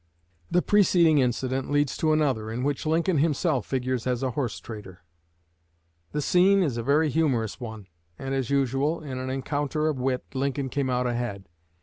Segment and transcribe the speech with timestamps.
[0.49, 5.03] The preceding incident leads to another, in which Lincoln himself figures as a horse trader.
[6.11, 7.85] The scene is a very humorous one;
[8.17, 11.45] and, as usual in an encounter of wit, Lincoln came out ahead.